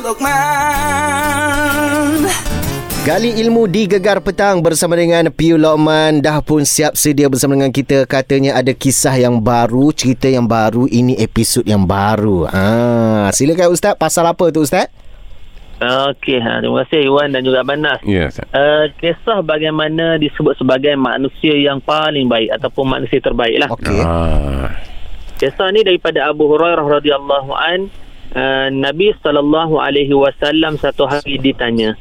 [0.00, 1.44] Luqman
[3.04, 7.68] Gali ilmu di Gegar Petang bersama dengan Piu Lokman dah pun siap sedia bersama dengan
[7.68, 8.08] kita.
[8.08, 12.48] Katanya ada kisah yang baru, cerita yang baru, ini episod yang baru.
[12.48, 14.88] Ha, silakan Ustaz, pasal apa tu Ustaz?
[15.84, 18.00] Okey, ha, terima kasih Iwan dan juga Banas.
[18.08, 18.48] Ya, Ustaz.
[18.56, 23.68] Uh, kisah bagaimana disebut sebagai manusia yang paling baik ataupun manusia terbaik lah.
[23.68, 24.00] Okey.
[24.00, 24.80] Ah.
[25.36, 27.92] Kisah ni daripada Abu Hurairah radhiyallahu an
[28.34, 31.94] uh, Nabi sallallahu alaihi wasallam satu hari ditanya.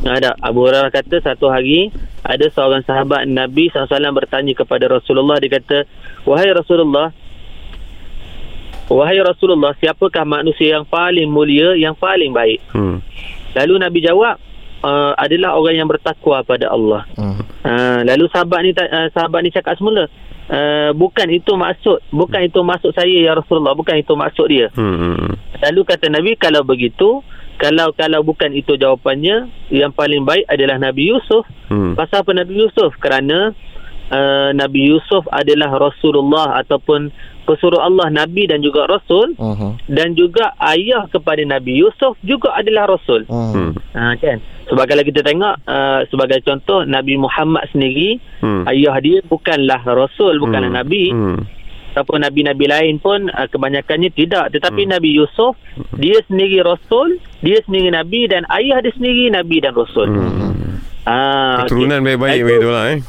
[0.00, 1.92] Ada Abu Hurairah kata satu hari
[2.24, 5.84] ada seorang sahabat Nabi SAW bertanya kepada Rasulullah dia kata
[6.24, 7.12] wahai Rasulullah
[8.88, 13.00] wahai Rasulullah siapakah manusia yang paling mulia yang paling baik Hmm.
[13.52, 14.36] lalu Nabi jawab
[14.80, 17.40] uh, adalah orang yang bertakwa pada Allah Hmm.
[17.64, 20.04] Uh, lalu sahabat ni ta- uh, sahabat ni cakap semula
[20.48, 25.32] uh, bukan itu maksud bukan itu maksud saya ya Rasulullah bukan itu maksud dia Hmm.
[25.64, 27.24] Lalu kata Nabi kalau begitu
[27.56, 31.96] kalau kalau bukan itu jawapannya yang paling baik adalah Nabi Yusuf Hmm.
[31.96, 33.56] pasal apa Nabi Yusuf kerana
[34.08, 37.08] uh, Nabi Yusuf adalah Rasulullah ataupun
[37.44, 39.72] pesuruh Allah Nabi dan juga Rasul Uh-huh.
[39.86, 43.72] dan juga ayah kepada Nabi Yusuf juga adalah Rasul Uh-huh.
[43.92, 48.68] Ha, kan sebab kalau kita tengok uh, sebagai contoh Nabi Muhammad sendiri Hmm.
[48.68, 50.78] ayah dia bukanlah rasul bukanlah Hmm.
[50.78, 51.40] nabi Hmm.
[51.94, 54.98] Ataupun nabi-nabi lain pun uh, kebanyakannya tidak tetapi Hmm.
[54.98, 55.54] Nabi Yusuf
[55.94, 60.82] dia sendiri rasul dia sendiri nabi dan ayah dia sendiri nabi dan rasul Hmm.
[61.06, 62.18] ah Keturunan okey.
[62.18, 63.00] baik-baik Itu- lah eh.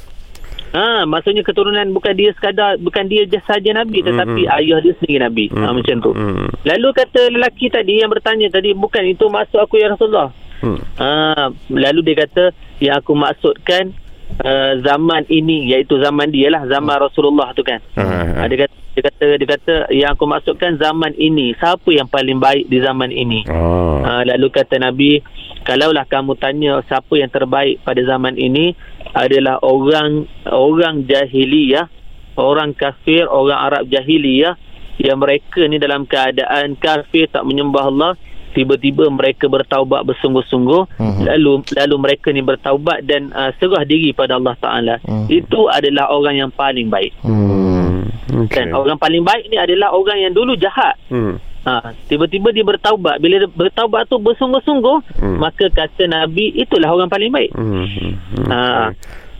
[0.71, 4.55] Ah, maksudnya keturunan bukan dia sekadar bukan dia je saja nabi Hmm, tetapi hmm.
[4.55, 5.45] ayah dia sendiri nabi.
[5.47, 5.63] Hmm.
[5.63, 6.11] Ah macam tu.
[6.11, 6.51] Hmm.
[6.61, 10.29] Lalu kata lelaki tadi yang bertanya tadi bukan itu maksud aku ya Rasulullah.
[10.59, 10.77] Hmm.
[10.95, 13.95] Ah, lalu dia kata yang aku maksudkan
[14.41, 17.79] uh, zaman ini iaitu zaman dia lah zaman Rasulullah tu kan.
[17.95, 18.43] Ah, ah.
[18.43, 22.39] Ah, dia kata dia kata dia kata yang aku maksudkan zaman ini siapa yang paling
[22.39, 23.43] baik di zaman ini.
[23.51, 24.03] Oh.
[24.03, 25.19] Ah, lalu kata Nabi
[25.65, 28.77] kalaulah kamu tanya siapa yang terbaik pada zaman ini
[29.15, 31.87] adalah orang orang jahiliyah
[32.35, 34.59] orang kafir orang Arab jahiliyah
[34.99, 38.11] yang mereka ni dalam keadaan kafir tak menyembah Allah
[38.55, 41.23] tiba-tiba mereka bertaubat bersungguh-sungguh Mhm.
[41.27, 45.27] lalu lalu mereka ni bertaubat dan uh, serah diri pada Allah Taala Mhm.
[45.27, 48.07] itu adalah orang yang paling baik Hmm.
[48.47, 48.63] Okay.
[48.63, 51.35] dan orang paling baik ni adalah orang yang dulu jahat Hmm.
[51.65, 53.17] Ha, tiba-tiba dia bertaubat.
[53.17, 55.41] Bila dia bertaubat tu bersungguh-sungguh, Hmm.
[55.41, 57.57] maka kata Nabi itulah orang paling baik.
[57.57, 57.89] Hmm.
[57.89, 58.45] Hmm.
[58.45, 58.59] Ha,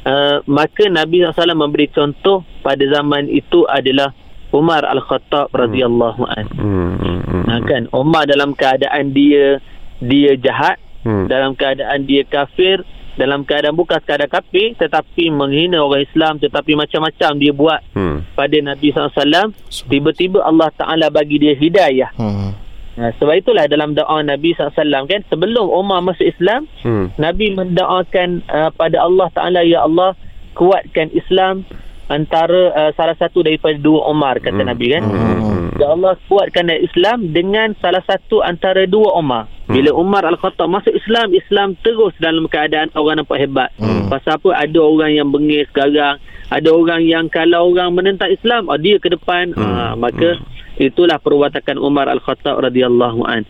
[0.10, 4.10] uh, maka Nabi SAW memberi contoh pada zaman itu adalah
[4.56, 6.46] Umar Al-Khattab radhiyallahu an.
[6.56, 6.96] Hmm.
[6.96, 7.20] Hmm.
[7.28, 7.44] Hmm.
[7.46, 9.60] Ha, kan Umar dalam keadaan dia
[10.00, 11.28] dia jahat, Hmm.
[11.28, 12.82] dalam keadaan dia kafir,
[13.16, 18.24] dalam keadaan bukan sekadar kafir tetapi menghina orang Islam tetapi macam-macam dia buat Hmm.
[18.34, 19.56] pada Nabi SAW
[19.88, 22.52] tiba-tiba Allah Taala bagi dia hidayah Hmm.
[22.96, 24.72] Ha, sebab itulah dalam doa Nabi SAW
[25.06, 27.12] kan sebelum Umar masuk Islam Hmm.
[27.16, 30.16] Nabi mendoakan uh, pada Allah Ta'ala Ya Allah
[30.52, 31.64] kuatkan Islam
[32.08, 34.70] antara uh, salah satu daripada dua Umar kata Hmm.
[34.70, 35.04] Nabi kan?
[35.04, 35.74] Hmm.
[35.76, 41.34] Ya Allah kuatkan Islam dengan salah satu antara dua Umar bila Umar Al-Khattab masuk Islam
[41.34, 43.70] Islam terus dalam keadaan orang nampak hebat.
[43.82, 44.08] Hmm.
[44.08, 44.54] pasal apa?
[44.56, 46.22] Ada orang yang bengis sekarang
[46.54, 49.58] ada orang yang kalau orang menentang Islam oh, dia ke depan.
[49.58, 49.66] Hmm.
[49.66, 50.38] Ah, maka
[50.78, 53.44] itulah perwatakan Umar Al-Khattab radhiyallahu an.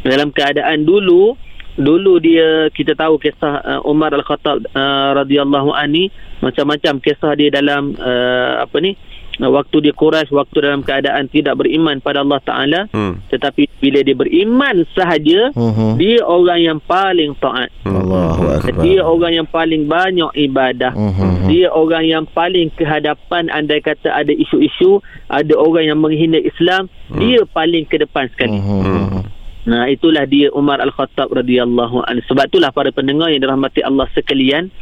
[0.00, 1.36] Dalam keadaan dulu
[1.80, 7.48] dulu dia kita tahu kisah uh, Umar Al-Khattab uh, radhiyallahu an ni macam-macam kisah dia
[7.48, 8.92] dalam uh, apa ni
[9.40, 13.24] uh, waktu dia Quraisy waktu dalam keadaan tidak beriman pada Allah Taala Hmm.
[13.32, 15.96] tetapi bila dia beriman sahaja Mhm.
[15.96, 18.84] dia orang yang paling taat Allahu akbar.
[18.84, 21.48] dia orang yang paling banyak ibadah Mhm.
[21.48, 25.00] dia orang yang paling kehadapan andai kata ada isu-isu
[25.32, 29.39] ada orang yang menghina Islam dia paling ke depan sekali Mhm.
[29.68, 32.22] Nah itulah dia Umar Al-Khattab radhiyallahu anhu.
[32.28, 34.72] Sebab itulah para pendengar yang dirahmati Allah sekalian,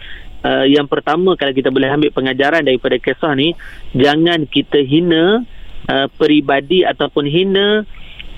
[0.47, 3.59] uh, yang pertama kalau kita boleh ambil pengajaran daripada kisah ni,
[3.97, 5.43] jangan kita hina
[5.91, 7.83] uh, peribadi ataupun hina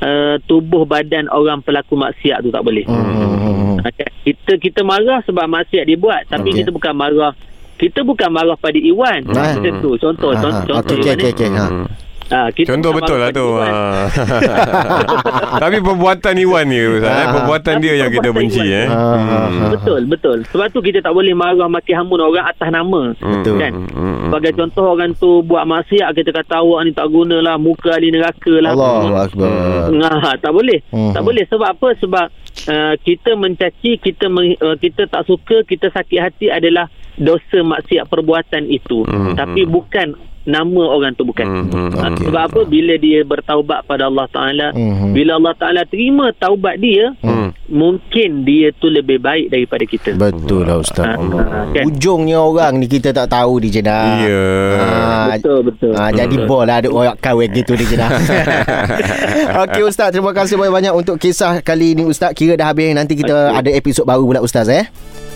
[0.01, 2.89] uh, tubuh badan orang pelaku maksiat tu tak boleh.
[2.89, 3.85] Mhm.
[3.85, 4.09] Okay.
[4.33, 6.65] Kita kita marah sebab maksiat dia buat, tapi Okey.
[6.65, 7.33] kita bukan marah
[7.81, 9.25] kita bukan marah pada Iwan.
[9.25, 9.97] Macam tu.
[9.97, 10.97] Contoh, Ah, contoh, ah, contoh.
[11.01, 12.10] okey, Iwan okey, ni.
[12.31, 12.39] Ha.
[12.41, 12.41] Hmm.
[12.41, 13.47] Ah, kita Contoh betul lah tu.
[13.59, 14.07] Ah.
[15.63, 17.19] Tapi perbuatan Iwan ni Ustaz, eh.
[17.21, 17.31] Ah.
[17.35, 18.71] perbuatan dia Tapi yang kita benci Iwan.
[18.73, 18.87] eh.
[18.89, 19.19] Ah,
[19.51, 19.71] Hmm.
[19.75, 20.39] Betul, betul.
[20.47, 23.13] Sebab tu kita tak boleh marah maki hamun orang atas nama.
[23.19, 23.59] Betul.
[23.59, 23.73] Kan?
[23.91, 24.31] Hmm.
[24.31, 28.15] Sebagai contoh orang tu buat maksiat kita kata awak ni tak guna lah muka ahli
[28.15, 28.73] neraka lah.
[28.73, 29.51] Allahu akbar.
[29.91, 30.79] Nah, tak boleh.
[30.91, 31.13] Mhm.
[31.13, 31.89] Tak boleh sebab apa?
[31.99, 32.27] Sebab
[32.71, 36.87] uh, kita mencaci, kita meng, uh, kita tak suka, kita sakit hati adalah
[37.19, 39.03] dosa maksiat perbuatan itu.
[39.05, 39.35] Mhm.
[39.35, 41.45] Tapi bukan nama orang tu bukan.
[41.45, 41.93] Hmm.
[41.93, 42.27] Ha, Okey.
[42.27, 42.61] Sebab apa?
[42.65, 45.13] Bila dia bertaubat pada Allah Taala, Mhm.
[45.13, 47.53] bila Allah Taala terima taubat dia, Hmm.
[47.67, 50.11] mungkin dia tu lebih baik daripada kita.
[50.15, 51.05] Betul lah Ustaz.
[51.13, 51.41] Allah.
[51.43, 51.85] ah, kan?
[51.85, 54.17] Ujungnya orang ni kita tak tahu di Jeddah.
[54.23, 54.45] Ya.
[54.75, 55.93] Ah, Betul betul.
[55.93, 58.11] Ah, jadi bol lah ada orang kahwin gitu di Jeddah.
[59.63, 62.33] Okey Ustaz, terima kasih banyak-banyak untuk kisah kali ini Ustaz.
[62.33, 63.59] Kira dah habis nanti kita Okey.
[63.59, 64.89] ada episod baru pula Ustaz eh.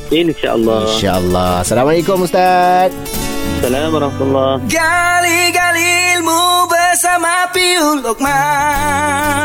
[0.07, 0.85] InsyaAllah.
[0.87, 1.53] InsyaAllah.
[1.61, 3.24] Assalamualaikum Ustaz.
[3.45, 9.45] Assalamualaikum warahmatullahi Gali-gali ilmu bersama Piul Lokman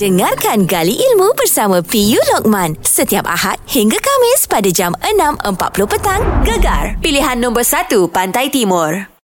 [0.00, 6.24] Dengarkan Gali Ilmu bersama PU Lokman setiap Ahad hingga Kamis pada jam 6.40 petang.
[6.40, 9.19] Gegar, pilihan nombor 1 Pantai Timur.